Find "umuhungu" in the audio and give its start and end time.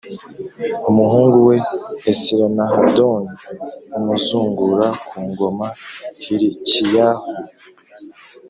0.89-1.37